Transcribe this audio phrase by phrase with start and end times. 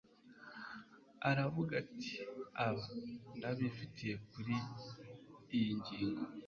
[1.29, 2.09] Aravuga ati
[2.65, 2.83] Aba
[3.37, 4.55] ndabifitiye Kuri
[5.57, 6.21] iyi ngingo